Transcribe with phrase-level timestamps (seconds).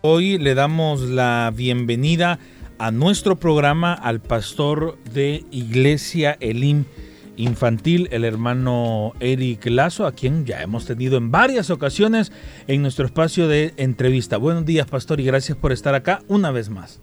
[0.00, 2.38] Hoy le damos la bienvenida
[2.78, 6.84] a nuestro programa al pastor de Iglesia Elim
[7.36, 12.30] Infantil, el hermano Eric Lazo, a quien ya hemos tenido en varias ocasiones
[12.68, 14.36] en nuestro espacio de entrevista.
[14.36, 17.00] Buenos días, pastor, y gracias por estar acá una vez más.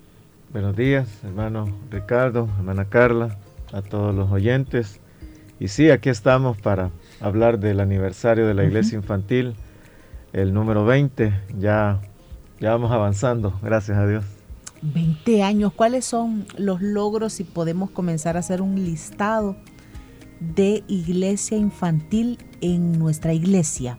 [0.53, 3.37] Buenos días, hermano Ricardo, hermana Carla,
[3.73, 5.01] a todos los oyentes.
[5.59, 9.53] Y sí, aquí estamos para hablar del aniversario de la Iglesia Infantil,
[10.31, 11.99] el número 20, ya
[12.59, 14.25] ya vamos avanzando, gracias a Dios.
[14.81, 19.55] 20 años, ¿cuáles son los logros si podemos comenzar a hacer un listado
[20.39, 23.97] de iglesia infantil en nuestra iglesia?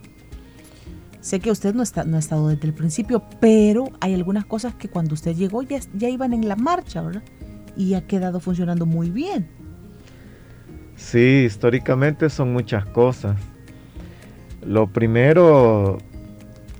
[1.20, 4.74] Sé que usted no, está, no ha estado desde el principio, pero hay algunas cosas
[4.74, 7.24] que cuando usted llegó ya, ya iban en la marcha, ¿verdad?
[7.76, 9.48] Y ha quedado funcionando muy bien.
[10.94, 13.36] Sí, históricamente son muchas cosas.
[14.64, 15.98] Lo primero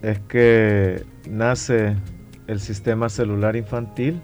[0.02, 1.96] es que nace
[2.46, 4.20] el sistema celular infantil.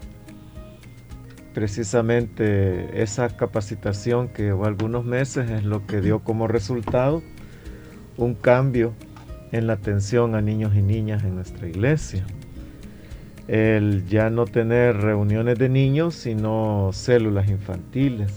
[1.53, 7.21] Precisamente esa capacitación que llevó algunos meses es lo que dio como resultado
[8.17, 8.93] un cambio
[9.51, 12.25] en la atención a niños y niñas en nuestra iglesia.
[13.47, 18.31] El ya no tener reuniones de niños, sino células infantiles.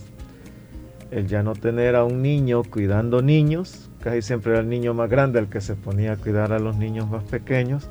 [1.11, 5.09] El ya no tener a un niño cuidando niños, casi siempre era el niño más
[5.09, 7.89] grande el que se ponía a cuidar a los niños más pequeños,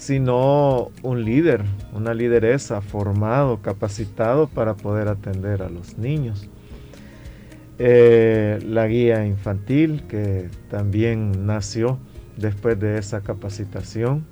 [0.00, 1.62] sino un líder,
[1.92, 6.48] una lideresa formado, capacitado para poder atender a los niños.
[7.78, 11.98] Eh, la guía infantil que también nació
[12.38, 14.24] después de esa capacitación.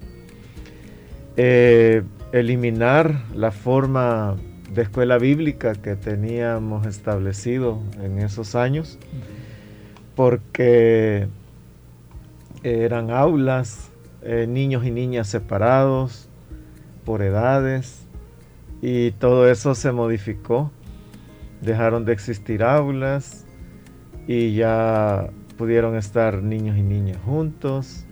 [1.37, 2.03] Eh,
[2.33, 4.37] eliminar la forma
[4.73, 8.99] de escuela bíblica que teníamos establecido en esos años,
[10.17, 11.29] porque
[12.63, 13.91] eran aulas
[14.23, 16.29] eh, niños y niñas separados
[17.05, 18.07] por edades
[18.83, 20.71] y todo eso se modificó.
[21.61, 23.47] Dejaron de existir aulas
[24.27, 28.07] y ya pudieron estar niños y niñas juntos.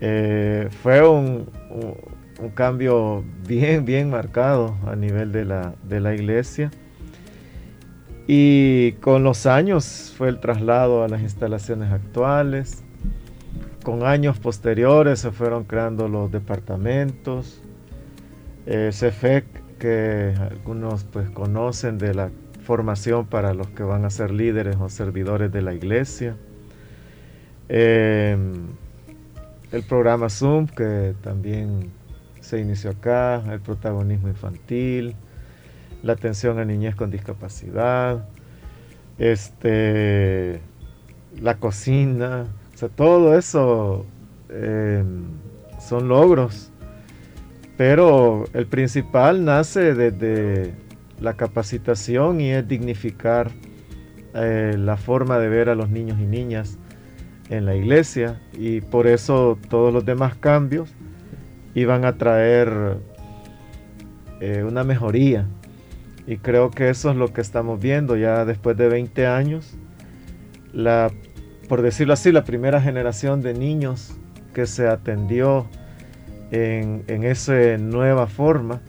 [0.00, 1.48] Eh, fue un,
[2.54, 6.70] cambio bien, bien marcado a nivel de la, de la iglesia.
[8.26, 12.83] Y con los años fue el traslado a las instalaciones actuales
[13.84, 17.60] con años posteriores se fueron creando los departamentos,
[18.66, 19.44] eh, CEFEC,
[19.78, 22.30] que algunos pues conocen de la
[22.64, 26.34] formación para los que van a ser líderes o servidores de la iglesia.
[27.68, 28.68] Em,
[29.70, 31.90] el programa Zoom, que también
[32.40, 35.14] se inició acá, el protagonismo infantil,
[36.02, 38.26] la atención a niñez con discapacidad,
[39.18, 40.60] este,
[41.38, 42.46] la cocina,
[42.96, 44.04] todo eso
[44.48, 45.24] em,
[45.80, 46.70] son logros.
[47.76, 50.74] Pero el principal nace desde
[51.20, 53.50] la capacitación y es dignificar
[54.34, 56.78] eh, la forma de ver a los niños y niñas
[57.50, 58.40] en la iglesia.
[58.52, 60.92] Y por eso todos los demás cambios
[61.74, 62.98] iban a traer
[64.40, 65.46] eh, una mejoría.
[66.26, 69.76] Y creo que eso es lo que estamos viendo ya después de 20 años.
[70.72, 71.10] La
[71.68, 74.14] por decirlo así, la primera generación de niños
[74.52, 75.66] que se atendió
[76.50, 78.80] en, esa nueva forma,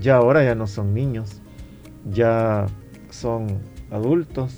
[0.00, 1.42] ya ahora ya no son niños,
[2.04, 2.66] ya
[3.10, 3.58] son
[3.90, 4.56] adultos.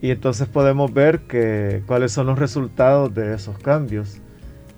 [0.00, 4.18] Y entonces podemos ver que, cuáles son los resultados de esos cambios,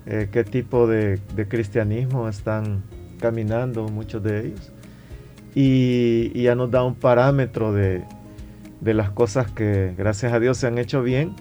[0.05, 2.83] eh, qué tipo de, cristianismo están
[3.19, 4.73] caminando muchos de ellos.
[5.55, 8.03] Y, ya nos da un parámetro de,
[8.81, 11.35] de las cosas que gracias a Dios se han hecho bien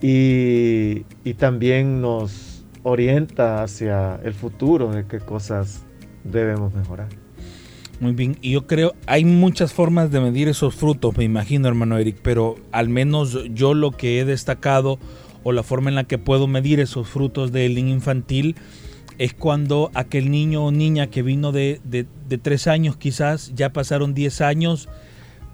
[0.00, 1.04] y,
[1.34, 5.84] también nos orienta hacia el futuro de qué cosas
[6.24, 7.08] debemos mejorar.
[8.00, 11.98] Muy bien, y yo creo, hay muchas formas de medir esos frutos, me imagino, hermano
[11.98, 14.98] Eric, pero al menos yo lo que he destacado
[15.42, 18.54] o la forma en la que puedo medir esos frutos del infantil
[19.18, 23.72] es cuando aquel niño o niña que vino de, de, de tres años quizás, ya
[23.72, 24.88] pasaron diez años,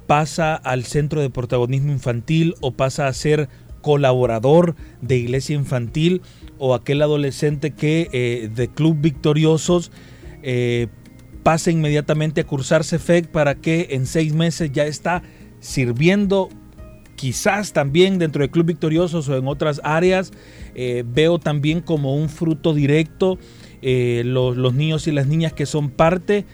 [0.07, 3.49] pasa al centro de protagonismo infantil o pasa a ser
[3.85, 6.23] colaborador de iglesia infantil
[6.59, 9.93] o aquel adolescente que eh, de Club Victoriosos
[10.43, 10.87] eh,
[11.43, 15.23] pase inmediatamente a cursarse FEC para que en seis meses ya está
[15.61, 16.49] sirviendo
[17.15, 20.33] quizás también dentro del Club Victoriosos o en otras áreas.
[20.75, 23.39] Eh, veo también como un fruto directo
[23.83, 26.47] eh, los, niños y las niñas que son parte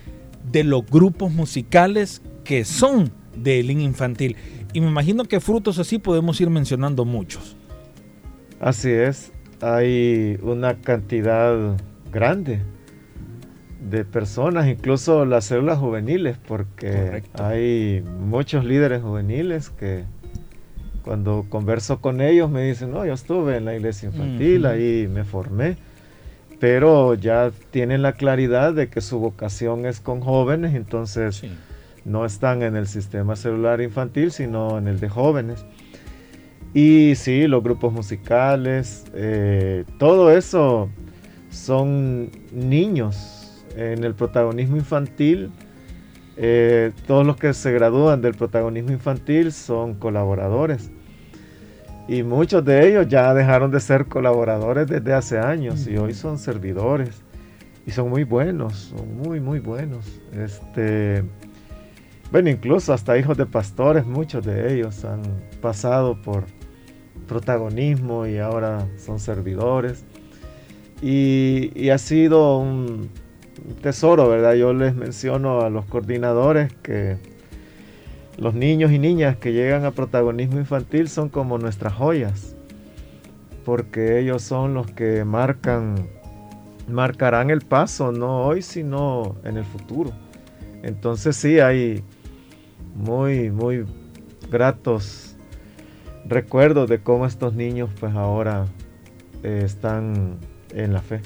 [0.50, 4.36] de los grupos musicales que son de línea infantil.
[4.72, 7.56] Y me imagino que frutos así podemos ir mencionando muchos.
[8.60, 9.32] Así es,
[9.62, 11.76] hay una cantidad
[12.12, 12.60] grande
[13.88, 20.04] de personas, incluso las células juveniles, porque hay muchos líderes juveniles que
[21.02, 25.24] cuando converso con ellos me dicen, no, yo estuve en la iglesia infantil, ahí me
[25.24, 25.76] formé,
[26.58, 31.42] pero ya tienen la claridad de que su vocación es con jóvenes, entonces
[32.04, 35.64] no están en el sistema celular infantil, sino en el de jóvenes.
[36.72, 40.88] Y sí, los grupos musicales, eh, todo eso
[41.50, 45.50] son niños en el protagonismo infantil.
[46.36, 50.90] Eh, todos los que se gradúan del protagonismo infantil son colaboradores.
[52.08, 56.38] Y muchos de ellos ya dejaron de ser colaboradores desde hace años y hoy son
[56.38, 57.22] servidores.
[57.86, 60.20] Y son muy buenos, son muy, muy buenos.
[60.32, 61.24] Este,
[62.30, 65.22] bueno, incluso hasta hijos de pastores, muchos de ellos han
[65.60, 66.44] pasado por
[67.26, 70.04] protagonismo y ahora son servidores.
[71.02, 73.08] Y, ha sido un
[73.82, 74.54] tesoro, ¿verdad?
[74.54, 77.16] Yo les menciono a los coordinadores que
[78.36, 82.54] los niños y niñas que llegan a protagonismo infantil son como nuestras joyas,
[83.64, 86.08] porque ellos son los que marcan,
[86.88, 90.12] marcarán el paso, no hoy, sino en el futuro.
[90.82, 92.02] Entonces sí, hay
[92.94, 93.84] muy, muy
[94.50, 95.36] gratos
[96.24, 98.66] recuerdos de cómo estos niños pues ahora
[99.42, 100.38] eh, están
[100.74, 101.20] en la fe.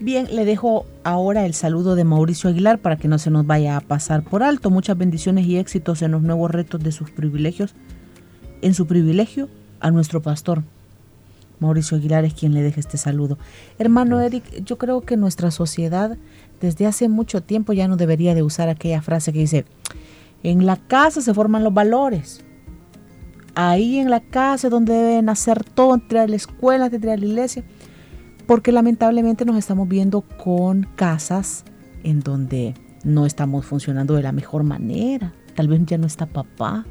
[0.00, 3.76] Bien, le dejo ahora el saludo de Mauricio Aguilar para que no se nos vaya
[3.76, 4.70] a pasar por alto.
[4.70, 7.74] Muchas bendiciones y éxitos en los nuevos retos de sus privilegios.
[8.62, 9.48] En su privilegio
[9.78, 10.62] a nuestro pastor.
[11.60, 13.38] Mauricio Aguilar es quien le deja este saludo.
[13.78, 16.16] Hermano Eric, yo creo que nuestra sociedad
[16.60, 19.64] desde hace mucho tiempo ya no debería de usar aquella frase que dice,
[20.42, 22.44] en la casa se forman los valores.
[23.54, 27.64] Ahí en la casa es donde deben hacer todo, entre la escuela, entre la iglesia.
[28.46, 31.64] Porque lamentablemente nos estamos viendo con casas
[32.02, 32.74] en donde
[33.04, 35.34] no estamos funcionando de la mejor manera.
[35.54, 36.86] Tal vez ya no está papá,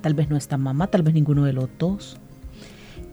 [0.00, 2.18] tal vez no está mamá, tal vez ninguno de los dos.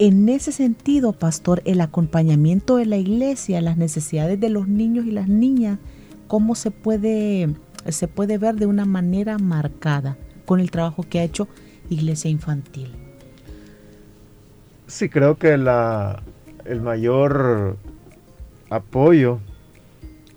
[0.05, 5.11] En ese sentido, pastor, el acompañamiento de la iglesia, las necesidades de los niños y
[5.11, 5.79] las niñas,
[6.27, 7.55] ¿cómo se puede,
[7.87, 11.47] se puede ver de una manera marcada con el trabajo que ha hecho
[11.89, 12.91] Iglesia Infantil?
[14.87, 16.21] Sí, creo que la,
[16.65, 17.77] el mayor
[18.69, 19.39] apoyo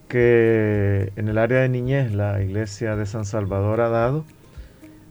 [0.06, 4.24] que en el área de niñez la Iglesia de San Salvador ha dado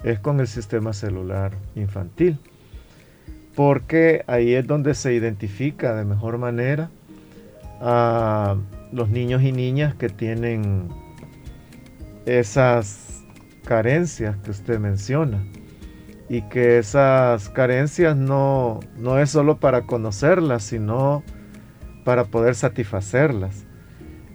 [0.06, 2.40] es con el sistema celular infantil
[3.56, 6.90] porque ahí es donde se identifica de mejor manera
[7.82, 8.58] a
[8.92, 10.90] los niños y niñas que tienen
[12.26, 13.24] esas
[13.66, 15.44] carencias que usted menciona
[16.28, 21.24] y que esas carencias no, no es solo para conocerlas, sino
[22.04, 23.66] para poder satisfacerlas.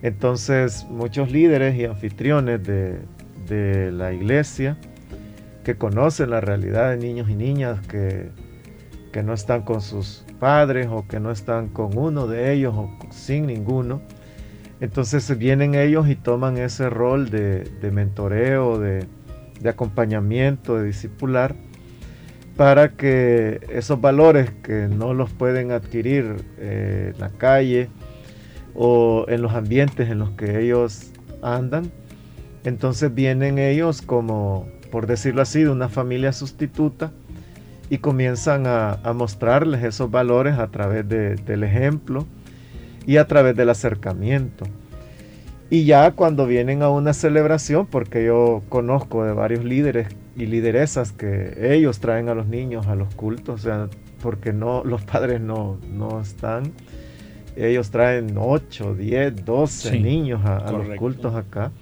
[0.02, 3.00] Entonces muchos líderes y anfitriones de,
[3.46, 4.78] de la iglesia
[5.64, 8.30] que conocen la realidad de niños y niñas que
[9.12, 12.90] que no están con sus padres o que no están con uno de ellos o
[13.10, 14.00] sin ninguno.
[14.80, 19.06] Entonces vienen ellos y toman ese rol de, mentoreo, de,
[19.68, 21.54] acompañamiento, de discipular,
[22.56, 27.88] para que esos valores que no los pueden adquirir eh, en la calle
[28.74, 31.12] o en los ambientes en los que ellos
[31.42, 31.90] andan,
[32.64, 37.12] entonces vienen ellos como, por decirlo así, de una familia sustituta
[37.90, 42.24] y comienzan a, mostrarles esos valores a través del ejemplo
[43.04, 44.64] y a través del acercamiento.
[45.70, 51.12] Y ya cuando vienen a una celebración, porque yo conozco de varios líderes y lideresas
[51.12, 53.88] que ellos traen a los niños a los cultos, o sea,
[54.22, 56.72] porque no, los padres no, no están,
[57.56, 61.72] ellos traen 8, 10, 12 niños a, los cultos acá.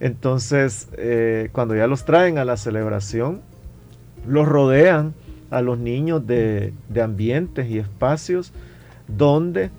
[0.00, 3.42] Entonces, eh, cuando ya los traen a la celebración,
[4.28, 5.14] los rodean
[5.50, 8.52] a los niños de, ambientes y espacios
[9.06, 9.70] donde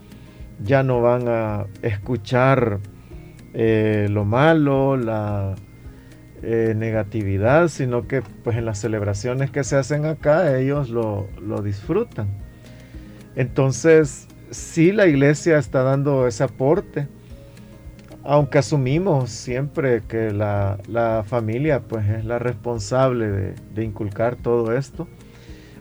[0.64, 2.80] ya no van a escuchar
[3.54, 5.56] eh, lo malo, la
[6.42, 11.62] eh, negatividad, sino que pues en las celebraciones que se hacen acá ellos lo, lo
[11.62, 12.28] disfrutan.
[13.36, 17.08] Entonces, sí la iglesia está dando ese aporte
[18.24, 25.08] aunque asumimos siempre que la, familia pues es la responsable de, de, inculcar todo esto,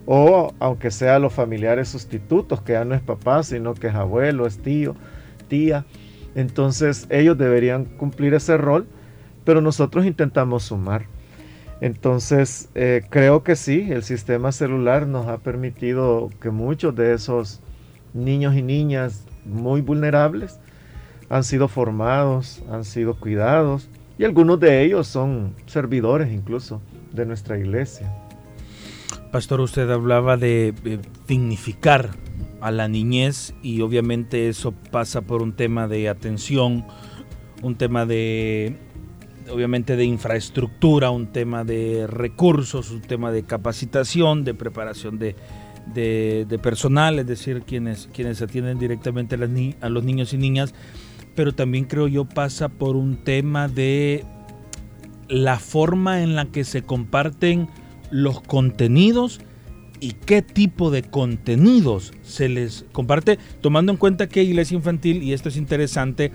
[0.07, 4.47] o aunque sea los familiares sustitutos, que ya no es papá, sino que es abuelo,
[4.47, 4.95] es tío,
[5.49, 5.85] tía,
[6.35, 8.87] entonces ellos deberían cumplir ese rol,
[9.45, 11.07] pero nosotros intentamos sumar.
[11.81, 17.61] Entonces eh, creo que sí, el sistema celular nos ha permitido que muchos de esos
[18.15, 20.59] niños y niñas muy vulnerables
[21.31, 26.81] han sido formados, han sido cuidados y algunos de ellos son servidores incluso
[27.13, 28.13] de nuestra iglesia.
[29.31, 30.75] Pastor, usted hablaba de
[31.27, 32.11] dignificar
[32.61, 36.87] a la niñez y obviamente eso pasa por un tema de atención,
[37.63, 38.77] un tema de
[39.51, 45.35] obviamente de infraestructura, un tema de recursos, un tema de capacitación, de preparación de,
[46.63, 49.37] personal, es decir, quienes, quienes atienden directamente
[49.81, 50.75] a los niños y niñas,
[51.39, 54.25] pero también creo yo pasa por un tema de
[55.29, 57.69] la forma en la que se comparten
[58.11, 59.41] los contenidos
[60.01, 65.33] y qué tipo de contenidos se les comparte, tomando en cuenta que Iglesia Infantil, y
[65.33, 66.33] esto es interesante,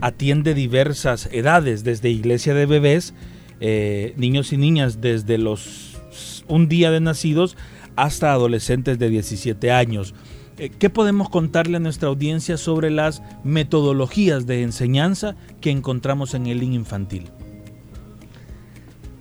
[0.00, 3.12] atiende diversas edades, desde iglesia de bebés,
[3.60, 6.00] eh, niños y niñas desde los
[6.48, 7.58] un día de nacidos
[7.94, 10.14] hasta adolescentes de 17 años.
[10.58, 16.46] Eh, ¿Qué podemos contarle a nuestra audiencia sobre las metodologías de enseñanza que encontramos en
[16.46, 17.30] el infantil?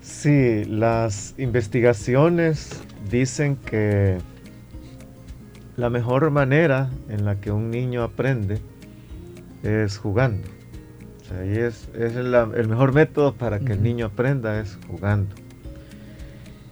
[0.01, 4.17] Sí, las investigaciones dicen que
[5.75, 8.59] la mejor manera en la que un niño aprende
[9.61, 10.47] es jugando.
[11.43, 15.35] es, el, mejor método para que el niño aprenda es jugando.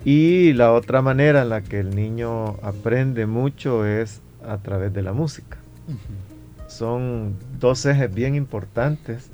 [0.05, 5.02] Y la otra manera en la que el niño aprende mucho es a través de
[5.02, 5.58] la música.
[6.68, 9.30] Son dos ejes bien importantes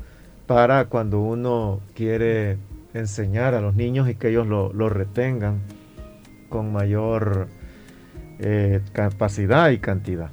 [0.47, 2.57] para cuando uno quiere
[2.93, 5.59] enseñar a los niños y que ellos lo, lo retengan
[6.49, 7.47] con mayor
[8.39, 10.31] eh, capacidad y cantidad.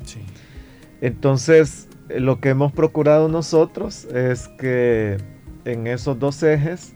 [1.00, 5.18] Entonces, lo que hemos procurado nosotros es que
[5.64, 6.94] en esos dos ejes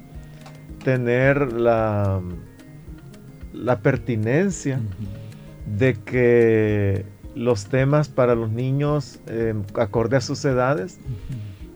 [0.84, 2.20] tener la,
[3.52, 4.80] la pertinencia
[5.66, 10.98] de que los temas para los niños, eh, acorde a sus edades,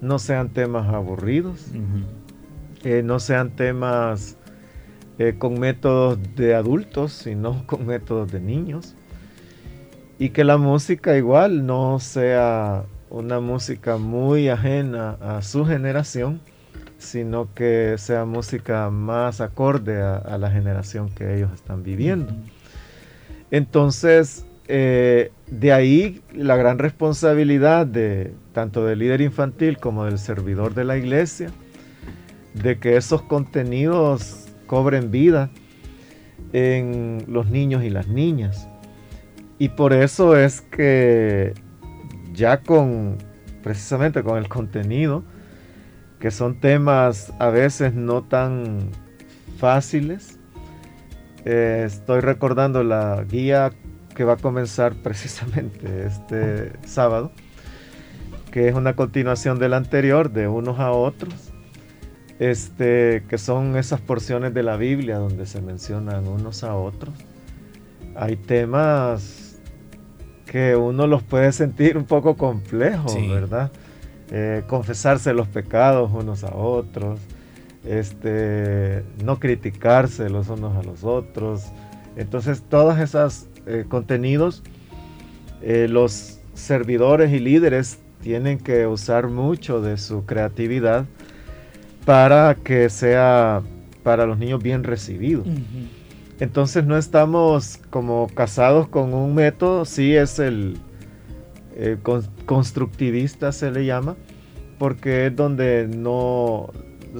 [0.01, 1.67] no sean temas aburridos,
[2.85, 4.37] eh, no sean temas
[5.19, 8.95] eh, con métodos de adultos, sino con métodos de niños.
[10.19, 16.41] Y que la música igual no sea una música muy ajena a su generación,
[16.99, 22.33] sino que sea música más acorde a, la generación que ellos están viviendo.
[23.51, 30.75] Entonces, eh, de ahí la gran responsabilidad de tanto del líder infantil como del servidor
[30.75, 31.51] de la iglesia,
[32.55, 35.51] de que esos contenidos cobren vida
[36.53, 38.69] en los niños y las niñas.
[39.59, 41.53] Y por eso es que
[42.33, 43.19] ya con
[43.65, 45.25] precisamente con el contenido,
[46.21, 48.91] que son temas a veces no tan
[49.59, 50.39] fáciles,
[51.47, 53.73] eh, estoy recordando la guía
[54.15, 57.33] que va a comenzar precisamente este sábado,
[58.51, 61.55] que es una continuación del anterior, de unos a otros
[62.39, 67.15] este, que son esas porciones de la Biblia donde se mencionan unos a otros.
[68.17, 69.59] Hay temas
[70.47, 73.73] que uno los puede sentir un poco complejos, ¿verdad?
[74.31, 77.21] Eh, confesarse los pecados unos a otros,
[77.85, 81.65] este, no criticarse los unos a los otros.
[82.17, 84.63] Entonces, todos esos eh, contenidos,
[85.63, 91.07] eh, los servidores y líderes tienen que usar mucho de su creatividad
[92.05, 93.63] para que sea
[94.03, 95.43] para los niños bien recibido.
[96.41, 100.79] Entonces no estamos como casados con un método, sí es el
[102.45, 104.17] constructivista se le llama,
[104.79, 106.71] porque es donde no,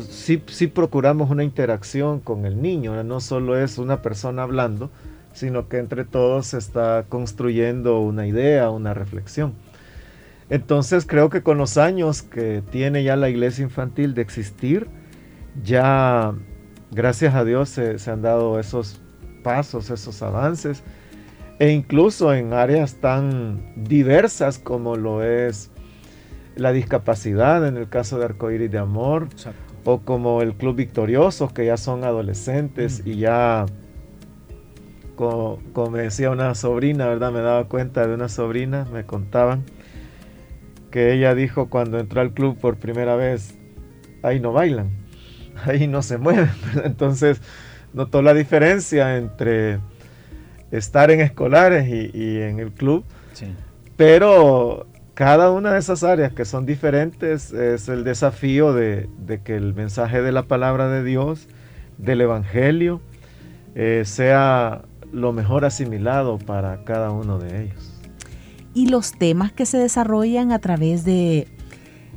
[0.09, 4.91] sí, sí, procuramos una interacción con el niño, no solo es una persona hablando,
[5.35, 9.53] sino que entre todos se está construyendo una idea, una reflexión.
[10.49, 14.89] Entonces creo que con los años que tiene ya la iglesia infantil de existir,
[15.63, 16.35] ya
[16.91, 19.01] gracias a Dios se, han dado esos
[19.43, 20.83] pasos, esos avances,
[21.59, 25.71] e incluso en áreas tan diversas como lo es
[26.57, 29.29] la discapacidad, en el caso de Arcoíris de Amor,
[29.85, 33.67] o como el Club Victorioso, que ya son adolescentes y ya,
[35.15, 37.33] como, como, me decía una sobrina, ¿verdad?
[37.33, 39.65] Me daba cuenta de una sobrina, me contaban
[40.95, 43.57] que ella dijo cuando entró al club por primera vez,
[44.23, 44.91] ahí no bailan,
[45.65, 46.51] ahí no se mueven.
[46.85, 47.41] Entonces,
[47.93, 49.81] notó la diferencia entre
[50.71, 53.05] estar en escolares y, en el club.
[53.97, 59.09] Pero cada una de esas áreas que son diferentes es el desafío de,
[59.45, 61.49] que el mensaje de la palabra de Dios,
[61.99, 63.01] del Evangelio,
[63.75, 64.83] eh, sea
[65.15, 67.93] lo mejor asimilado para cada uno de ellos.
[68.75, 71.47] Y los temas que se desarrollan a través de,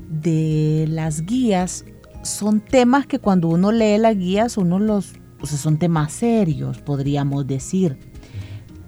[0.09, 1.85] de las guías
[2.23, 5.13] son temas que cuando uno lee las guías, uno los,
[5.43, 7.97] son temas serios, podríamos decir.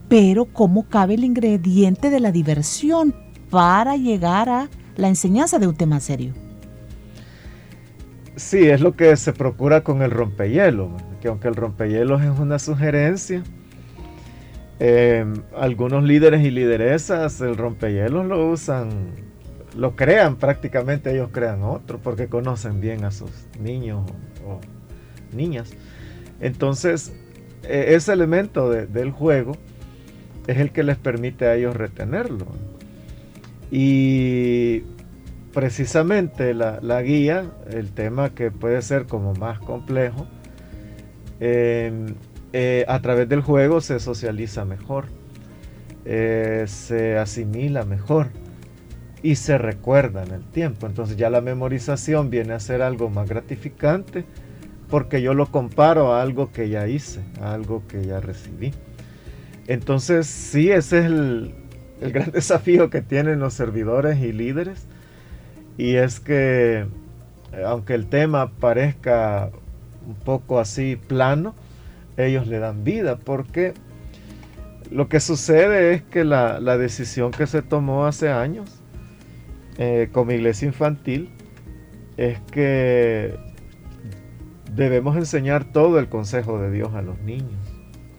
[0.10, 3.14] Pero ¿cómo cabe el ingrediente de la diversión
[3.52, 6.34] para llegar a la enseñanza de un tema serio?
[8.36, 10.90] Sí, es lo que se procura con el rompehielo,
[11.22, 13.44] que aunque el rompehielo es una sugerencia,
[14.80, 15.26] eh,
[15.58, 18.90] algunos líderes y lideresas el rompehielos lo usan,
[19.76, 24.10] lo crean prácticamente, ellos crean otro, porque conocen bien a sus niños
[24.46, 24.60] o,
[25.36, 25.72] niñas.
[26.40, 27.14] Entonces,
[27.64, 29.58] e, ese elemento del juego
[30.48, 32.48] es el que les permite a ellos retenerlo.
[33.72, 34.84] Y
[35.54, 40.26] precisamente la, guía, el tema que puede ser como más complejo,
[41.40, 42.16] em,
[42.54, 45.06] eh, a través del juego se socializa mejor,
[46.06, 48.28] eh, se asimila mejor
[49.22, 50.88] y se recuerda en el tiempo.
[50.88, 54.26] Entonces ya la memorización viene a ser algo más gratificante
[54.90, 58.72] porque yo lo comparo a algo que ya hice, a algo que ya recibí.
[59.68, 61.54] Entonces sí, ese es el,
[62.02, 64.88] el gran desafío que tienen los servidores y líderes.
[65.78, 66.88] Y es que,
[67.66, 69.50] aunque el tema parezca
[70.08, 71.54] un poco así plano,
[72.26, 73.74] ellos le dan vida, porque
[74.92, 78.82] lo que sucede es que la, decisión que se tomó hace años
[79.78, 81.30] eh, como iglesia infantil
[82.18, 83.38] es que
[84.76, 87.60] debemos enseñar todo el consejo de Dios a los niños.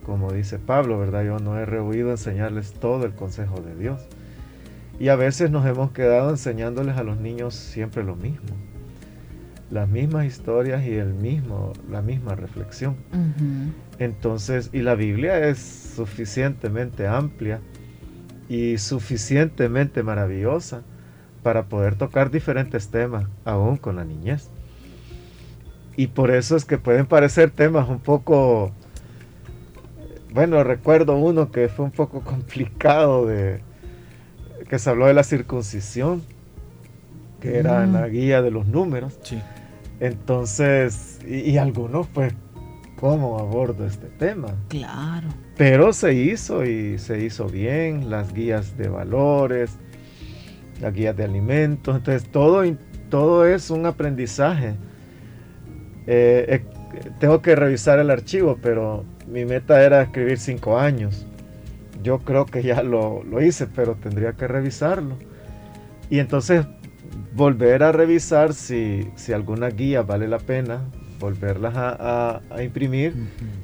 [0.04, 1.24] Como dice Pablo, ¿verdad?
[1.24, 4.00] Yo no he rehuido enseñarles todo el consejo de Dios.
[4.98, 8.69] Y a veces nos hemos quedado enseñándoles a los niños siempre lo mismo
[9.70, 12.96] las mismas historias y el mismo, la misma reflexión.
[13.98, 15.58] Entonces, y la Biblia es
[15.94, 17.60] suficientemente amplia
[18.48, 20.82] y suficientemente maravillosa
[21.42, 24.48] para poder tocar diferentes temas, aún con la niñez.
[25.96, 28.72] Y por eso es que pueden parecer temas un poco,
[30.32, 33.60] bueno, recuerdo uno que fue un poco complicado de,
[34.68, 36.22] que se habló de la circuncisión,
[37.40, 38.10] que era en la mm.
[38.10, 39.18] guía de los números.
[39.22, 39.40] Sí.
[40.00, 42.32] Entonces, y, algunos pues,
[42.98, 44.48] ¿cómo abordo este tema?
[44.68, 45.28] Claro.
[45.56, 49.72] Pero se hizo y se hizo bien, las guías de valores,
[50.80, 52.64] las guías de alimentos, entonces todo,
[53.10, 54.74] todo es un aprendizaje.
[56.06, 56.64] Eh, eh,
[57.18, 61.26] tengo que revisar el archivo, pero mi meta era escribir cinco años.
[62.02, 65.16] Yo creo que ya lo, lo hice, pero tendría que revisarlo.
[66.08, 66.64] Y entonces
[67.34, 70.80] volver a revisar si, alguna guía vale la pena,
[71.18, 73.14] volverlas a, imprimir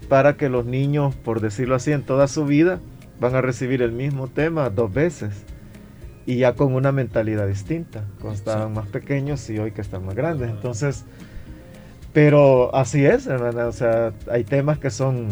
[0.09, 2.81] para que los niños, por decirlo así, en toda su vida
[3.21, 5.45] van a recibir el mismo tema dos veces
[6.27, 10.17] y ya con una mentalidad distinta, cuando estaban más pequeños y hoy que están más
[10.17, 10.51] grandes.
[10.51, 11.05] Entonces,
[12.13, 15.29] pero así es, hermana, o sea, hay temas que son,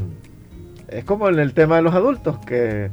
[0.89, 2.91] es como en el tema de los adultos, que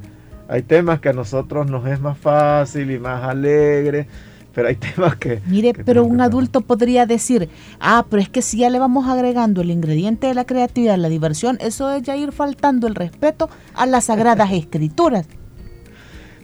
[0.47, 4.07] hay temas que a nosotros nos es más fácil y más alegre,
[4.53, 5.41] pero hay temas que...
[5.47, 9.61] Mire, pero un adulto podría decir, ah, pero es que si ya le vamos agregando
[9.61, 13.85] el ingrediente de la creatividad, la diversión, eso es ya ir faltando el respeto a
[13.85, 15.27] las sagradas escrituras.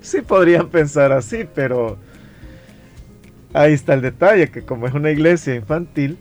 [0.02, 1.98] Sí podrían pensar así, pero
[3.54, 6.18] ahí está el detalle, que como es una iglesia infantil,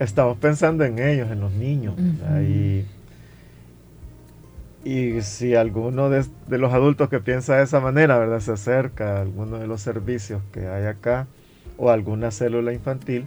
[0.00, 1.94] estamos pensando en ellos, en los niños.
[2.28, 2.84] ahí
[4.84, 8.40] y si alguno de, los adultos que piensa de esa manera, ¿verdad?
[8.40, 11.26] Se acerca a alguno de los servicios que hay acá
[11.76, 13.26] o alguna célula infantil,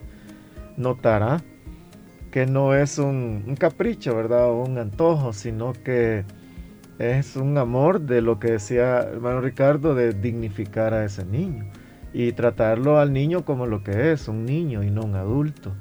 [0.77, 1.41] notará
[2.31, 4.49] que no es un, capricho, ¿verdad?
[4.49, 6.25] O un antojo, sino que
[6.97, 11.65] es un amor de lo que decía hermano Ricardo, de dignificar a ese niño
[12.13, 15.73] y tratarlo al niño como lo que es, un niño y no un adulto.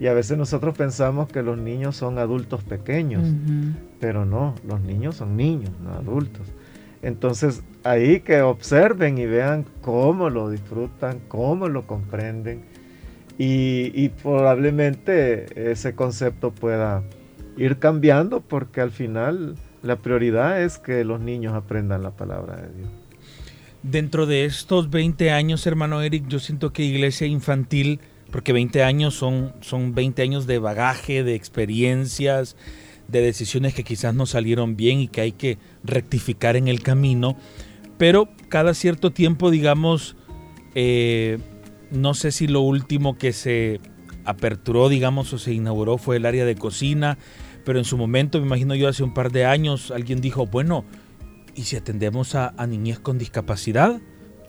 [0.00, 3.24] Y a veces nosotros pensamos que los niños son adultos pequeños,
[3.98, 6.46] pero no, los niños son niños, no adultos.
[7.02, 12.62] Entonces ahí que observen y vean cómo lo disfrutan, cómo lo comprenden
[13.38, 17.04] y, probablemente ese concepto pueda
[17.56, 22.74] ir cambiando porque al final la prioridad es que los niños aprendan la palabra de
[22.74, 22.88] Dios.
[23.84, 29.14] Dentro de estos 20 años, hermano Eric, yo siento que Iglesia Infantil porque 20 años
[29.14, 32.56] son, son 20 años de bagaje, de experiencias,
[33.08, 37.36] de decisiones que quizás no salieron bien y que hay que rectificar en el camino,
[37.96, 40.16] pero cada cierto tiempo, digamos,
[40.74, 41.38] eh,
[41.90, 43.80] no sé si lo último que se
[44.24, 47.18] aperturó, digamos, o se inauguró fue el área de cocina,
[47.64, 50.84] pero en su momento, me imagino yo hace un par de años, alguien dijo, bueno,
[51.54, 54.00] ¿y si atendemos a, a niñez con discapacidad?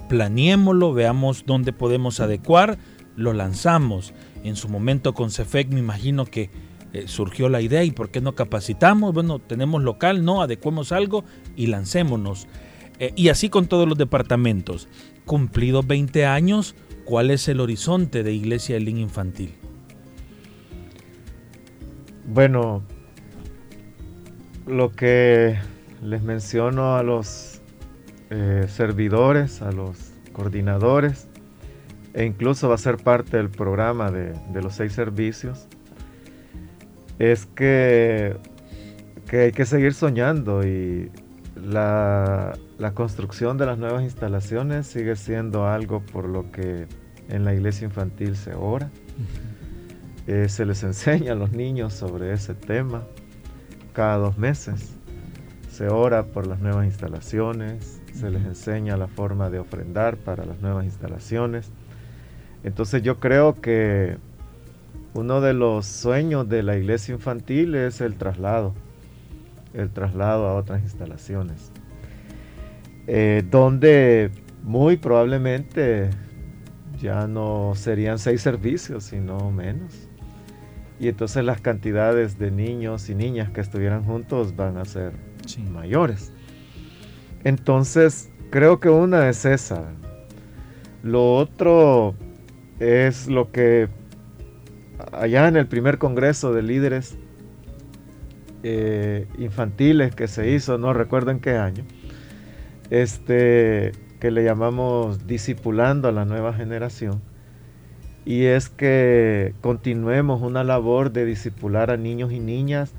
[0.10, 2.78] Planeémoslo, veamos dónde podemos adecuar,
[3.20, 4.14] lo lanzamos.
[4.44, 6.50] En su momento con CEFEC me imagino que
[6.94, 11.24] eh, surgió la idea y por qué no capacitamos, bueno, tenemos local, no, adecuemos algo
[11.56, 12.48] y lancémonos.
[13.00, 14.88] Eh, y así con todos los departamentos.
[15.26, 19.54] Cumplidos 20 años, ¿cuál es el horizonte de Iglesia del Niño Infantil?
[22.26, 22.84] Bueno,
[24.66, 25.58] lo que
[26.02, 27.62] les menciono a los
[28.30, 31.29] eh, servidores, a los coordinadores,
[32.20, 35.70] e incluso va a ser parte del programa de, de los seis servicios,
[37.18, 38.36] es que,
[39.26, 41.10] que hay que seguir soñando y
[41.56, 46.88] la, la, construcción de las nuevas instalaciones sigue siendo algo por lo que
[47.30, 48.90] en la iglesia infantil se ora.
[50.28, 53.04] eh, se les enseña a los niños sobre ese tema
[53.94, 54.94] cada dos meses.
[55.72, 60.60] Se ora por las nuevas instalaciones, se les enseña la forma de ofrendar para las
[60.60, 61.72] nuevas instalaciones.
[62.64, 64.18] Entonces yo creo que
[65.14, 68.74] uno de los sueños de la iglesia infantil es el traslado,
[69.74, 71.72] el traslado a otras instalaciones,
[73.08, 74.32] eh, donde
[74.64, 76.10] muy probablemente
[77.02, 80.08] ya no serían seis servicios, sino menos.
[81.00, 85.14] Y entonces las cantidades de niños y niñas que estuvieran juntos van a ser
[85.46, 85.62] sí.
[85.62, 86.34] mayores.
[87.46, 89.86] Entonces, creo que una es esa.
[91.02, 92.16] Lo otro
[92.80, 93.90] es lo que
[95.12, 97.18] allá en el primer congreso de líderes
[98.64, 101.86] eh, infantiles que se hizo, no recuerdo en qué año,
[102.90, 107.22] este, que le llamamos discipulando a la nueva generación,
[108.26, 112.94] y es que continuemos una labor de discipular a niños y niñas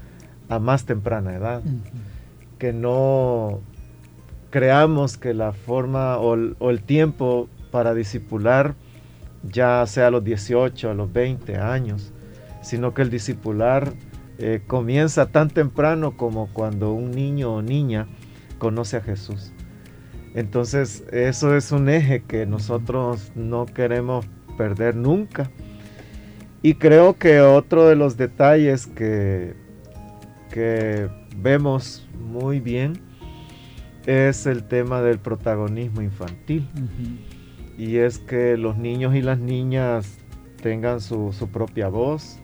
[0.48, 2.58] a más temprana edad, uh -huh.
[2.58, 3.60] que no
[4.50, 8.74] creamos que la forma o el, o el tiempo para discipular
[9.42, 12.12] ya sea a los 18, a los 20 años,
[12.62, 13.92] sino que el discipular
[14.38, 18.06] eh, comienza tan temprano como cuando un niño o niña
[18.58, 19.52] conoce a Jesús.
[20.34, 24.26] Entonces, eso es un eje que nosotros no queremos
[24.56, 25.50] perder nunca.
[26.62, 29.54] Y creo que otro de los detalles que,
[30.50, 33.00] que vemos muy bien
[34.06, 36.68] es el tema del protagonismo infantil.
[37.80, 40.18] Y es que los niños y las niñas
[40.62, 42.38] tengan su, su propia voz,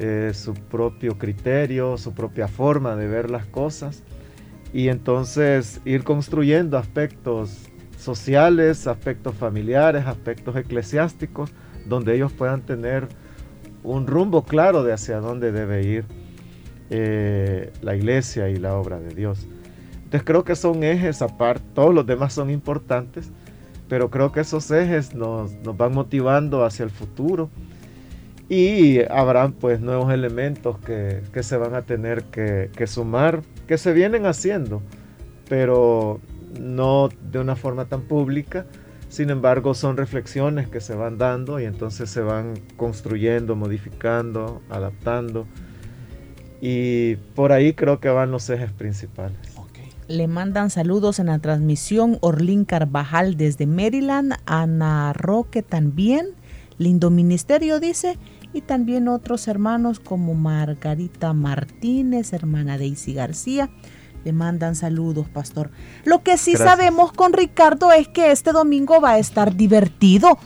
[0.00, 4.02] eh, su propio criterio, su propia forma de ver las cosas
[4.72, 11.52] y entonces ir construyendo aspectos sociales, aspectos familiares, aspectos eclesiásticos,
[11.86, 13.06] donde ellos puedan tener
[13.84, 16.06] un rumbo claro de hacia dónde debe ir
[16.90, 19.46] eh, la iglesia y la obra de Dios.
[19.94, 23.30] Entonces creo que son ejes aparte, todos los demás son importantes,
[23.90, 27.50] pero creo que esos ejes nos, nos, van motivando hacia el futuro.
[28.48, 33.78] Y habrán pues nuevos elementos que, que se van a tener que, que, sumar, que
[33.78, 34.80] se vienen haciendo,
[35.48, 36.20] pero
[36.58, 38.64] no de una forma tan pública,
[39.08, 45.46] sin embargo son reflexiones que se van dando y entonces se van construyendo, modificando, adaptando.
[46.60, 49.59] Y por ahí creo que van los ejes principales.
[50.10, 56.30] Le mandan saludos en la transmisión Orlín Carvajal desde Maryland, Ana Roque también,
[56.78, 58.18] lindo ministerio dice,
[58.52, 63.70] y también otros hermanos como Margarita Martínez, hermana Daisy García.
[64.24, 65.70] Le mandan saludos, pastor.
[66.04, 66.68] Lo que sí Gracias.
[66.68, 70.38] sabemos con Ricardo es que este domingo va a estar divertido,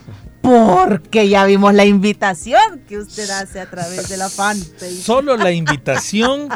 [0.42, 5.00] porque ya vimos la invitación que usted hace a través de la fanpage.
[5.00, 6.50] Solo la invitación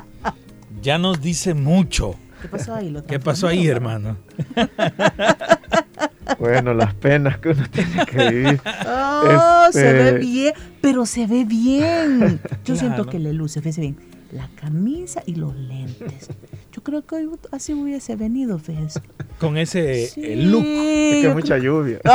[0.83, 2.15] ya nos dice mucho.
[2.41, 2.91] ¿Qué pasó ahí?
[2.91, 4.17] ¿Lo ¿Qué pasó ahí, hermano?
[6.39, 8.61] bueno, las penas que uno tiene que vivir.
[8.87, 9.81] Oh, este...
[9.81, 12.41] se ve bien, pero se ve bien.
[12.65, 12.81] Yo claro.
[12.81, 13.97] siento que le luce, fíjese bien,
[14.33, 16.29] la camisa y los lentes.
[16.73, 19.01] Yo creo que hoy así hubiese venido, fíjese.
[19.41, 20.65] Con ese sí, look.
[20.65, 22.01] Es que mucha lluvia.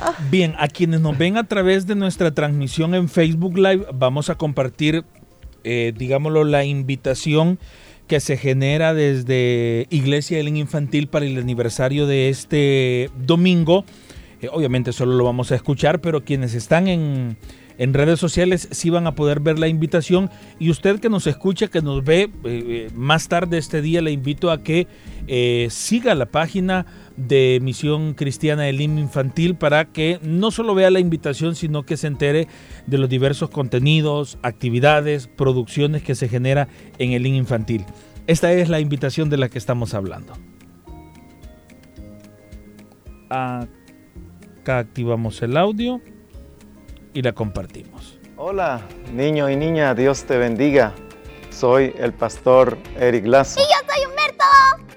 [0.00, 0.14] Ah.
[0.30, 4.36] Bien, a quienes nos ven a través de nuestra transmisión en Facebook Live, vamos a
[4.36, 5.04] compartir,
[5.64, 7.58] eh, digámoslo, la invitación
[8.08, 13.84] que se genera desde Iglesia del Infantil para el aniversario de este domingo.
[14.40, 17.36] eh, obviamente solo lo vamos a escuchar, pero quienes están en,
[17.76, 21.68] en redes sociales sí van a poder ver la invitación y usted que nos escucha,
[21.68, 24.86] que nos ve eh, más tarde este día, le invito a que
[25.70, 26.86] siga la página
[27.18, 31.96] de Misión Cristiana del Lim Infantil para que no solo vea la invitación, sino que
[31.96, 32.46] se entere
[32.86, 37.84] de los diversos contenidos, actividades, producciones que se genera en el Lim Infantil.
[38.28, 40.34] Esta es la invitación de la que estamos hablando.
[43.30, 46.00] Acá activamos el audio
[47.14, 48.18] y la compartimos.
[48.36, 50.94] Hola, niño y niña, Dios te bendiga.
[51.50, 53.60] Soy el pastor Eric Lazo.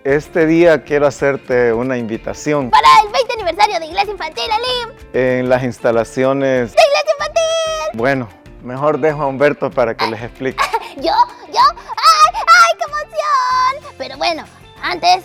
[0.04, 2.72] Este día quiero hacerte una invitación.
[2.72, 4.98] Para el 20 aniversario de Iglesia Infantil Elim.
[5.14, 6.74] En las instalaciones...
[6.74, 8.00] ¡De Iglesia Infantil!
[8.00, 8.30] Bueno,
[8.64, 10.64] mejor dejo a Humberto para que les explique.
[10.96, 11.14] ¿Yo?
[11.48, 11.62] ¿Yo?
[11.76, 13.94] ¡Ay, ay, qué emoción!
[13.98, 14.44] Pero bueno,
[14.82, 15.24] antes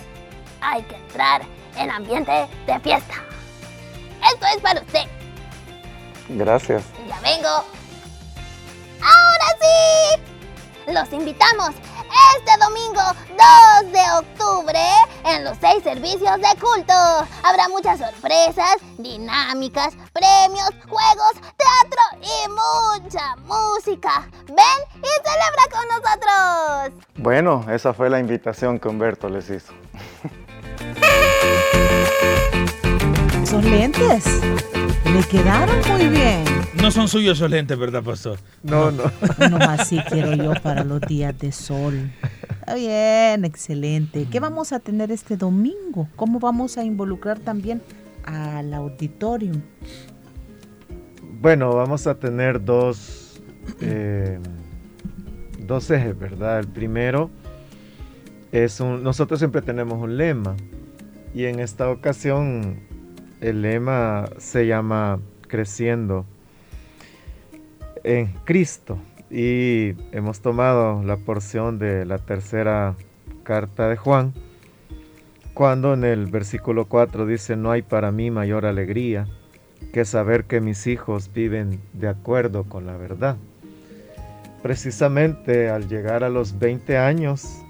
[0.61, 1.43] hay que entrar
[1.79, 3.15] en ambiente de fiesta.
[4.33, 5.05] Esto es para usted.
[6.29, 6.83] Gracias.
[7.09, 7.65] Ya vengo.
[9.01, 10.93] Ahora sí.
[10.93, 11.71] Los invitamos
[12.37, 13.03] este domingo
[13.83, 14.81] 2 de octubre
[15.25, 16.93] en los seis servicios de culto.
[17.43, 24.29] Habrá muchas sorpresas, dinámicas, premios, juegos, teatro y mucha música.
[24.47, 27.05] Ven y celebra con nosotros.
[27.17, 29.73] Bueno, esa fue la invitación que Humberto les hizo.
[33.43, 34.25] Esos lentes
[35.13, 36.45] le quedaron muy bien.
[36.81, 38.39] No son suyos esos lentes, ¿verdad, pastor?
[38.63, 39.05] No, no.
[39.51, 42.11] No, así quiero yo para los días de sol.
[42.51, 44.27] Está bien, excelente.
[44.31, 46.09] ¿Qué vamos a tener este domingo?
[46.17, 47.83] ¿Cómo vamos a involucrar también
[48.25, 49.63] al auditorium?
[51.41, 53.41] Bueno, vamos a tener dos,
[53.81, 54.39] eh,
[55.59, 56.61] dos ejes, ¿verdad?
[56.61, 57.31] El primero
[58.53, 59.03] es un...
[59.03, 60.57] Nosotros siempre tenemos un lema
[61.35, 62.86] y en esta ocasión
[63.41, 66.25] el lema se llama Creciendo
[68.05, 68.99] en Cristo
[69.31, 72.95] y hemos tomado la porción de la tercera
[73.43, 74.33] carta de Juan
[75.55, 79.27] cuando en el versículo 4 dice no hay para mí mayor alegría
[79.93, 83.37] que saber que mis hijos viven de acuerdo con la verdad.
[84.63, 87.63] Precisamente al llegar a los 20 años,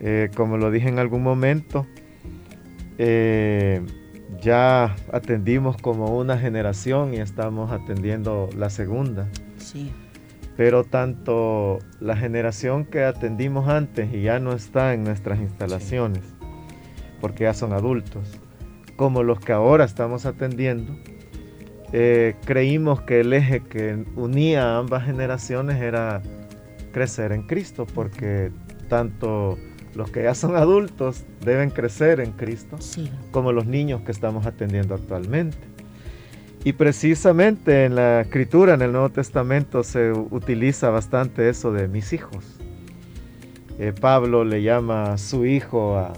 [0.00, 1.86] eh, como lo dije en algún momento,
[2.98, 3.80] eh,
[4.40, 9.28] ya atendimos como una generación y estamos atendiendo la segunda.
[9.58, 9.92] Sí.
[10.56, 16.22] Pero tanto la generación que atendimos antes y ya no está en nuestras instalaciones,
[17.20, 18.40] porque ya son adultos,
[18.96, 20.96] como los que ahora estamos atendiendo,
[21.92, 26.22] eh, creímos que el eje que unía a ambas generaciones era
[26.92, 28.50] crecer en Cristo, porque
[28.88, 29.56] tanto
[29.98, 32.78] los que ya son adultos deben crecer en Cristo,
[33.32, 35.58] como los niños que estamos atendiendo actualmente.
[36.62, 42.12] Y precisamente en la escritura, en el Nuevo Testamento, se utiliza bastante eso de mis
[42.12, 42.44] hijos.
[43.80, 46.12] Eh, Pablo le llama a su hijo a,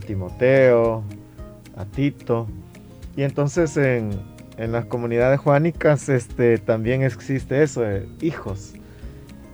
[0.00, 1.02] Timoteo,
[1.78, 2.46] a Tito.
[3.16, 4.10] Y entonces en,
[4.58, 8.74] las comunidades juánicas este, también existe eso de hijos.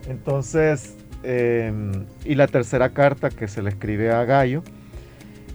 [0.08, 4.62] Entonces Em, y la tercera carta que se le escribe a Gallo,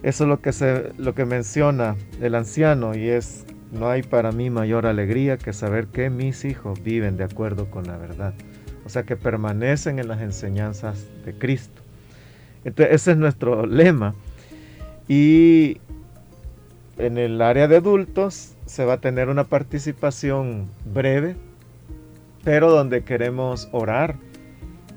[0.02, 4.32] eso es lo que, se, lo que menciona el anciano y es, no hay para
[4.32, 8.32] mí mayor alegría que saber que mis hijos viven de acuerdo con la verdad.
[8.86, 11.82] O sea, que permanecen en las enseñanzas de Cristo.
[12.64, 14.14] Entonces, ese es nuestro lema.
[15.08, 15.78] Y
[16.96, 21.36] en el área de adultos se va a tener una participación breve,
[22.44, 24.16] pero donde queremos orar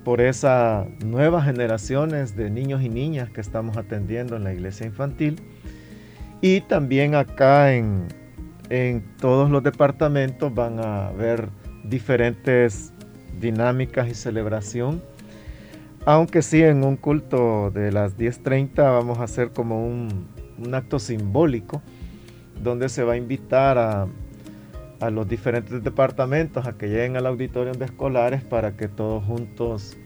[0.03, 5.41] por esas nuevas generaciones de niños y niñas que estamos atendiendo en la iglesia infantil.
[6.41, 8.07] Y también acá en,
[9.19, 11.49] todos los departamentos van a haber
[11.83, 12.93] diferentes
[13.39, 15.03] dinámicas y celebración.
[16.05, 20.97] Aunque sí, en un culto de las 10.30 vamos a hacer como un, un acto
[20.99, 21.81] simbólico
[22.63, 24.07] donde se va a invitar a,
[25.01, 29.97] a los diferentes departamentos a que lleguen al auditorio de escolares para que todos juntos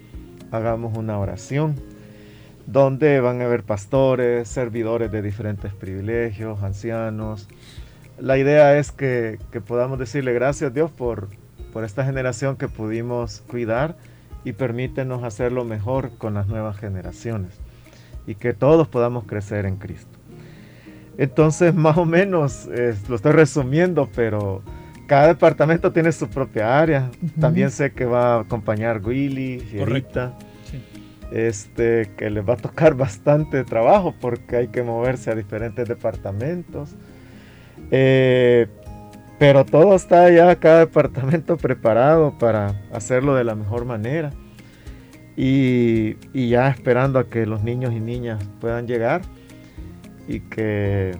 [0.51, 1.75] hagamos una oración
[2.65, 7.47] donde van a haber pastores, servidores de diferentes privilegios, ancianos.
[8.19, 11.27] La idea es que, podamos decirle gracias a Dios por,
[11.73, 13.95] por esta generación que pudimos cuidar
[14.43, 17.51] y permítenos hacerlo mejor con las nuevas generaciones
[18.25, 20.17] y que todos podamos crecer en Cristo.
[21.17, 22.67] Entonces, más o menos,
[23.09, 24.63] lo estoy resumiendo, pero
[25.07, 27.09] cada departamento tiene su propia área.
[27.39, 30.33] También sé que va a acompañar Willy, Fierita.
[31.31, 36.95] Este, que les va a tocar bastante trabajo porque hay que moverse a diferentes departamentos.
[37.91, 38.67] Eh,
[39.37, 44.31] pero todo está ya, cada departamento preparado para hacerlo de la mejor manera.
[45.37, 49.21] Y, y, ya esperando a que los niños y niñas puedan llegar
[50.29, 51.11] y que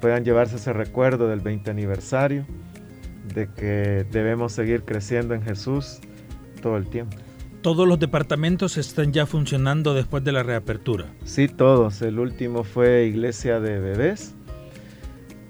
[0.00, 2.44] puedan llevarse ese recuerdo del 20 aniversario,
[3.34, 6.00] de que debemos seguir creciendo en Jesús
[6.62, 7.16] todo el tiempo.
[7.62, 11.06] ¿Todos los departamentos están ya funcionando después de la reapertura?
[11.24, 12.00] Sí, todos.
[12.00, 14.34] El último fue Iglesia de Bebés,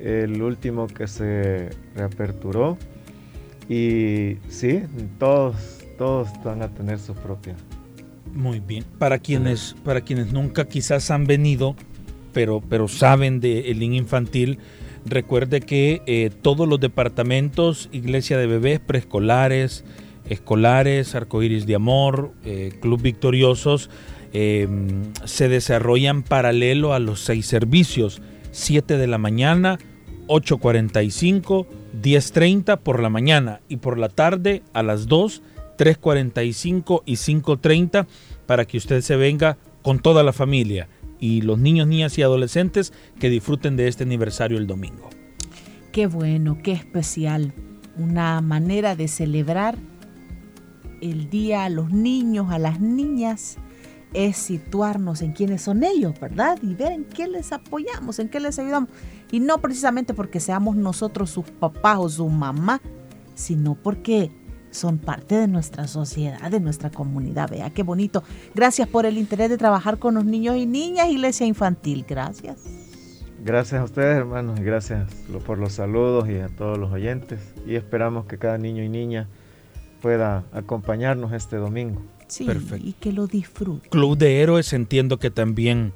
[0.01, 2.77] el último que se reaperturó.
[3.69, 4.83] Y sí,
[5.21, 7.55] todos, todos van a tener su propia.
[8.35, 8.85] Muy bien.
[8.99, 11.77] Para quienes, para quienes nunca quizás han venido,
[12.33, 14.59] pero, pero saben del de infantil,
[15.05, 19.85] recuerde que eh, todos los departamentos, Iglesia de Bebés, preescolares,
[20.29, 23.91] escolares, Arcoíris de Amor, eh, Club Victoriosos,
[24.33, 29.79] em, se desarrollan paralelo a los seis servicios, 7 de la mañana,
[30.29, 31.67] 8.45,
[32.01, 35.43] 10.30 por la mañana y por la tarde a las 2,
[35.77, 38.07] 3.45 y 5.30
[38.47, 40.89] para que usted se venga con toda la familia
[41.20, 45.11] y los niños, niñas y adolescentes que disfruten de este aniversario el domingo.
[45.92, 47.52] Qué bueno, qué especial.
[47.96, 49.76] Una manera de celebrar
[51.00, 53.59] el día a los niños, a las niñas,
[54.12, 56.59] es situarnos en quiénes son ellos, ¿verdad?
[56.62, 58.90] Y ver en qué les apoyamos, en qué les ayudamos.
[59.30, 62.80] Y no precisamente porque seamos nosotros sus papás o su mamá,
[63.35, 64.30] sino porque
[64.70, 67.50] son parte de nuestra sociedad, de nuestra comunidad.
[67.50, 68.22] Vea qué bonito.
[68.54, 72.04] Gracias por el interés de trabajar con los niños y niñas, Iglesia Infantil.
[72.09, 72.59] Gracias.
[73.42, 75.11] Gracias a ustedes, hermanos, y gracias
[75.46, 77.40] por los saludos y a todos los oyentes.
[77.66, 79.28] Y esperamos que cada niño y niña
[80.02, 82.02] pueda acompañarnos este domingo.
[82.28, 82.87] Sí, Perfecto.
[82.87, 83.88] y que lo disfrute.
[83.88, 85.92] Club de Héroes entiendo que también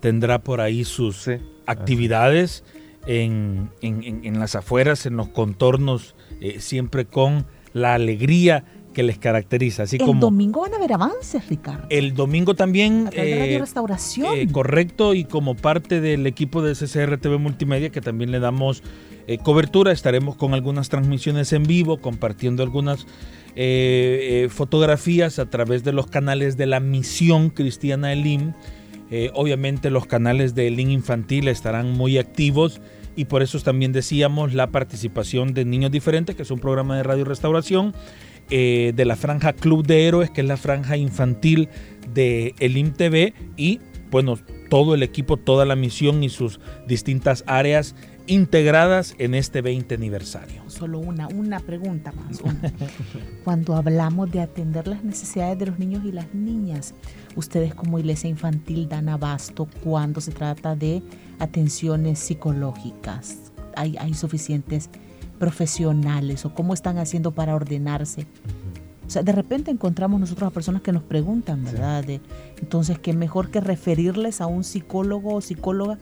[0.00, 1.28] tendrá por ahí sus
[1.66, 2.64] actividades
[3.06, 3.70] en,
[4.38, 7.46] las afueras, en los contornos, eh, siempre con
[7.76, 9.82] la alegría que les caracteriza.
[9.82, 11.86] Así el como, domingo van a haber avances, Ricardo.
[11.90, 13.10] El domingo también.
[13.12, 14.34] Eh, Restauración.
[14.34, 18.82] Eh, correcto, y como parte del equipo de CCR TV Multimedia, que también le damos
[19.26, 19.92] eh, cobertura.
[19.92, 23.06] Estaremos con algunas transmisiones en vivo, compartiendo algunas
[23.56, 28.52] eh, eh, fotografías a través de los canales de la Misión Cristiana Elim.
[29.34, 32.80] obviamente los canales de Elim Infantil estarán muy activos
[33.16, 37.02] y por eso también decíamos la participación de Niños Diferentes, que es un programa de
[37.02, 37.94] radio restauración,
[38.48, 41.68] de la franja Club de Héroes, que es la franja infantil
[42.14, 44.38] de Elim TV y bueno,
[44.70, 47.94] todo el equipo, toda la misión y sus distintas áreas
[48.26, 50.62] integradas en este 20 aniversario.
[50.68, 52.40] Solo una, una pregunta más.
[53.44, 56.94] Cuando hablamos de atender las necesidades de los niños y las niñas,
[57.36, 61.02] ustedes como iglesia infantil dan abasto cuando se trata de
[61.38, 63.52] atenciones psicológicas.
[63.76, 64.90] ¿Hay, hay suficientes
[65.38, 68.26] profesionales o cómo están haciendo para ordenarse?
[69.06, 72.04] O sea, de repente encontramos nosotros a personas que nos preguntan, ¿verdad?
[72.60, 75.98] entonces, ¿qué mejor que referirles a un psicólogo o psicóloga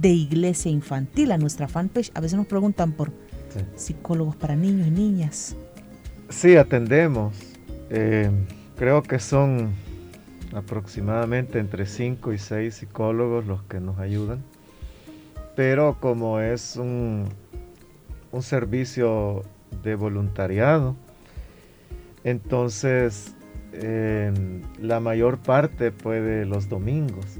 [0.00, 2.10] de iglesia infantil, a nuestra fanpage.
[2.14, 3.12] A veces nos preguntan por
[3.76, 5.56] psicólogos para niños y niñas.
[6.28, 7.36] Sí, atendemos.
[7.90, 8.30] Eh,
[8.76, 9.72] creo que son
[10.54, 14.42] aproximadamente entre 5 y 6 psicólogos los que nos ayudan.
[15.56, 17.28] Pero como es un,
[18.32, 19.42] un servicio
[19.82, 20.96] de voluntariado,
[22.24, 23.34] entonces
[23.72, 24.32] eh,
[24.80, 27.38] la mayor parte puede los domingos.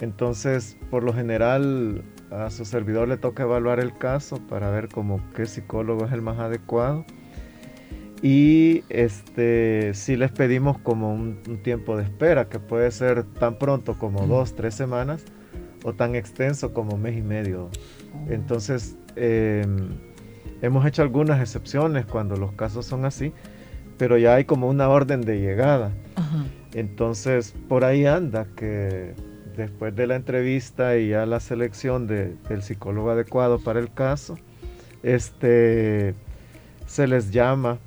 [0.00, 5.20] Entonces, por lo general, a su servidor le toca evaluar el caso para ver como
[5.34, 7.04] qué psicólogo es el más adecuado.
[8.22, 13.98] Y este, si les pedimos como un, tiempo de espera, que puede ser tan pronto
[13.98, 15.24] como dos, tres semanas,
[15.84, 17.64] o tan extenso como mes y medio.
[17.64, 18.32] Oh.
[18.32, 19.88] Entonces, em,
[20.62, 23.32] hemos hecho algunas excepciones cuando los casos son así,
[23.98, 25.92] pero ya hay como una orden de llegada.
[26.72, 29.14] Entonces, por ahí anda que
[29.56, 34.38] después de la entrevista y ya la selección del psicólogo adecuado para el caso,
[35.02, 36.14] este,
[36.86, 37.78] se les llama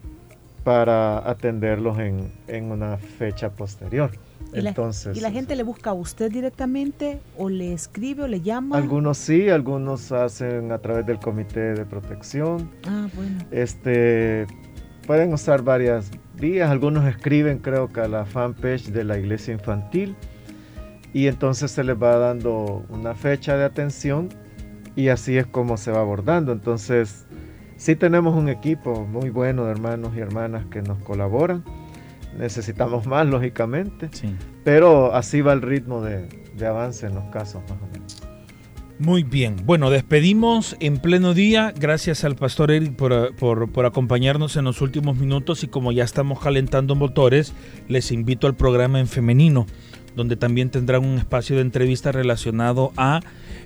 [0.64, 4.12] para atenderlos en, una fecha posterior.
[4.54, 8.28] ¿Y Entonces, la, ¿Y la gente le busca a usted directamente o le escribe o
[8.28, 8.78] le llama?
[8.78, 12.70] Algunos sí, algunos hacen a través del comité de protección.
[12.88, 13.38] Ah, bueno.
[13.52, 14.48] Este,
[15.06, 20.16] pueden usar varias vías, algunos escriben creo que a la fanpage de la iglesia infantil
[21.14, 24.30] y entonces se les va dando una fecha de atención
[24.96, 26.52] y así es como se va abordando.
[26.52, 27.26] Entonces,
[27.78, 31.64] sí tenemos un equipo muy bueno de hermanos y hermanas que nos colaboran.
[32.38, 34.10] Necesitamos más, lógicamente,
[34.64, 36.28] pero así va el ritmo de,
[36.66, 38.22] avance en los casos más o menos.
[39.00, 41.74] Muy bien, bueno, despedimos en pleno día.
[41.78, 46.04] Gracias al pastor Eric por, por, por, acompañarnos en los últimos minutos y como ya
[46.04, 47.54] estamos calentando motores,
[47.88, 49.66] les invito al programa en femenino,
[50.16, 53.22] donde también tendrán un espacio de entrevista relacionado a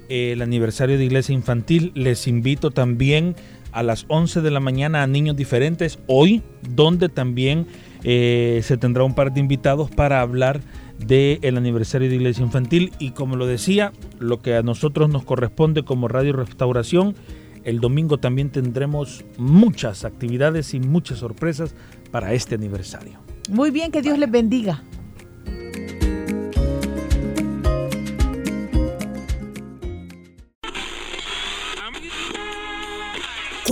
[0.10, 1.92] eh, el aniversario de Iglesia Infantil.
[1.96, 3.36] Les invito también
[3.72, 6.42] a las 11 de la mañana a Niños Diferentes, hoy,
[6.76, 7.68] donde también
[8.04, 10.62] eh, se tendrá un par de invitados para hablar
[11.00, 15.84] del aniversario de Iglesia Infantil y como lo decía, lo que a nosotros nos corresponde
[15.84, 17.16] como Radio Restauración,
[17.64, 21.76] el domingo también tendremos muchas actividades y muchas sorpresas
[22.12, 23.20] para este aniversario.
[23.50, 24.84] Muy bien, que Dios les bendiga.